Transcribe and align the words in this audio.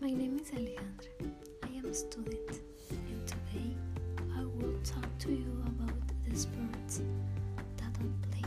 My 0.00 0.08
name 0.08 0.40
is 0.42 0.50
Alejandra. 0.52 1.30
I 1.62 1.76
am 1.76 1.84
a 1.84 1.92
student, 1.92 2.60
and 2.90 3.26
today 3.26 3.76
I 4.34 4.44
will 4.44 4.72
talk 4.82 5.06
to 5.18 5.30
you 5.30 5.62
about 5.66 5.92
the 6.26 6.34
sports 6.34 7.02
that 7.76 7.92
I 8.00 8.06
play. 8.30 8.44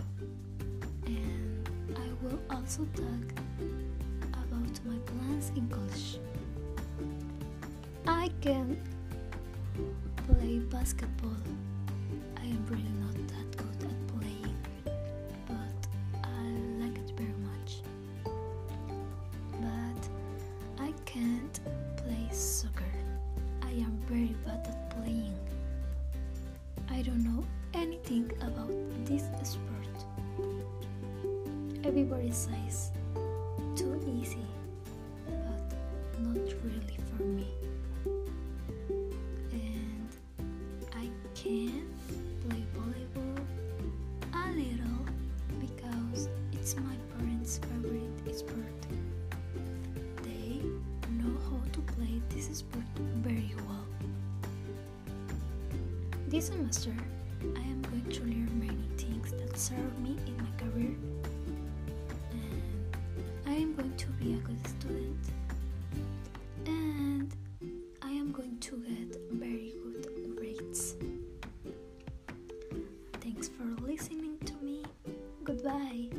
And 1.06 1.70
I 1.96 2.08
will 2.24 2.40
also 2.50 2.88
talk 2.96 3.40
about 4.32 4.80
my 4.84 4.98
plans 5.06 5.52
in 5.56 5.70
college. 5.70 6.18
I 8.08 8.32
can 8.42 8.82
play 10.26 10.58
basketball. 10.58 11.38
I 12.38 12.46
am 12.46 12.66
really 12.68 13.03
can't 21.14 21.60
play 21.96 22.28
soccer. 22.32 22.92
I 23.62 23.70
am 23.70 24.02
very 24.10 24.36
bad 24.46 24.66
at 24.66 24.90
playing. 24.98 25.38
I 26.90 27.04
don't 27.04 27.24
know 27.24 27.46
anything 27.76 28.32
about 28.42 28.74
this 29.06 29.26
sport. 29.44 29.98
Everybody 31.84 32.32
says 32.32 32.90
too 33.76 34.02
easy, 34.20 34.48
but 35.28 35.78
not 36.20 36.52
really 36.64 36.98
for 37.16 37.24
me. 37.24 37.48
And 39.52 40.10
I 40.96 41.10
can 41.36 41.86
play 42.50 42.64
volleyball 42.76 43.38
a 44.34 44.52
little 44.52 45.06
because 45.60 46.28
it's 46.54 46.76
my 46.76 46.96
parents' 47.20 47.60
favorite 47.60 48.36
sport. 48.36 48.64
This 56.34 56.48
semester, 56.48 56.92
I 57.44 57.60
am 57.60 57.84
going 57.84 58.10
to 58.10 58.22
learn 58.22 58.60
many 58.60 58.88
things 58.98 59.30
that 59.34 59.56
serve 59.56 60.00
me 60.00 60.18
in 60.26 60.36
my 60.38 60.50
career. 60.58 60.96
And 62.32 62.98
I 63.46 63.52
am 63.54 63.76
going 63.76 63.96
to 63.96 64.08
be 64.14 64.34
a 64.34 64.38
good 64.38 64.68
student. 64.68 65.28
And 66.66 67.32
I 68.02 68.10
am 68.10 68.32
going 68.32 68.58
to 68.62 68.78
get 68.78 69.16
very 69.34 69.76
good 69.84 70.36
grades. 70.36 70.96
Thanks 73.22 73.50
for 73.50 73.66
listening 73.84 74.40
to 74.46 74.54
me. 74.56 74.82
Goodbye. 75.44 76.10